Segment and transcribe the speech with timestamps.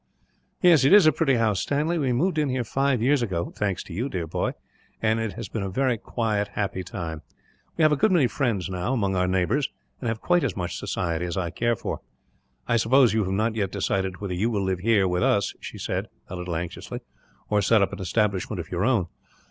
[0.63, 1.99] "Yes, it is a pretty house, Stanley.
[1.99, 4.53] We moved in here five years ago thanks to you, dear boy
[4.99, 7.21] and it has been a very quiet, happy time.
[7.77, 9.69] We have a good many friends now, among our neighbours;
[9.99, 11.99] and have quite as much society as I care for.
[12.67, 15.77] "I suppose you have not yet decided whether you will live here, with us," she
[15.77, 17.01] said, a little anxiously,
[17.51, 19.05] "or set up an establishment of your own."